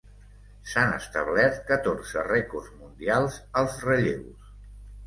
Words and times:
S'han 0.71 0.93
establert 0.99 1.61
catorze 1.69 2.25
rècords 2.33 2.75
mundials 2.81 3.41
als 3.63 3.79
relleus. 3.91 4.55